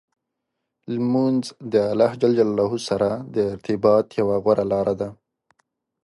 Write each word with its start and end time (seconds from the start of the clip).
لمونځ 0.93 1.43
د 1.71 1.73
الله 1.91 2.11
جل 2.21 2.31
جلاله 2.39 2.69
سره 2.89 3.09
د 3.33 3.35
ارتباط 3.53 4.05
یوه 4.19 4.35
غوره 4.43 4.65
لار 4.71 4.87
ده. 4.99 5.09